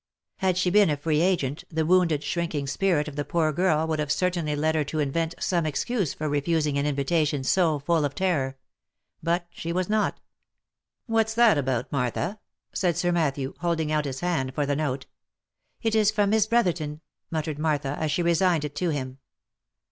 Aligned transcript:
Had 0.37 0.57
she 0.57 0.71
been 0.71 0.89
a 0.89 0.97
free 0.97 1.21
agent, 1.21 1.63
the 1.69 1.85
wounded 1.85 2.23
shrinking 2.23 2.65
spirit 2.65 3.07
of 3.07 3.15
the 3.15 3.23
poor 3.23 3.53
girl 3.53 3.85
would 3.85 3.99
have 3.99 4.11
certainly 4.11 4.55
led 4.55 4.73
her 4.73 4.83
to 4.85 4.97
invent 4.97 5.35
some 5.39 5.63
ex 5.63 5.83
cuse 5.83 6.11
for 6.15 6.27
refusing 6.27 6.75
an 6.79 6.87
invitation 6.87 7.43
so 7.43 7.77
full 7.77 8.03
of 8.03 8.15
terror; 8.15 8.57
but 9.21 9.45
she 9.51 9.71
was 9.71 9.89
not." 9.89 10.19
What's 11.05 11.35
that 11.35 11.55
about, 11.55 11.91
Martha?" 11.91 12.39
said 12.73 12.97
Sir 12.97 13.11
Matthew, 13.11 13.53
holding 13.59 13.91
out 13.91 14.05
his 14.05 14.21
hand 14.21 14.55
for 14.55 14.65
the 14.65 14.75
note." 14.75 15.05
It 15.83 15.93
is 15.93 16.09
from 16.09 16.31
Miss 16.31 16.47
Brotherton," 16.47 17.01
muttered 17.29 17.59
Martha, 17.59 17.89
as 17.99 18.11
she 18.11 18.23
resigned 18.23 18.65
it 18.65 18.73
to 18.77 18.89
him. 18.89 19.19